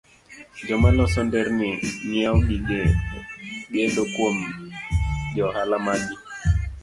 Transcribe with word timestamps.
Joma 0.67 0.89
loso 0.97 1.21
nderni 1.27 1.71
ng'iewo 2.07 2.39
gige 2.47 2.81
gedo 3.73 4.03
kuom 4.13 4.37
jo 5.33 5.43
ohala 5.49 5.77
maggi 5.85 6.15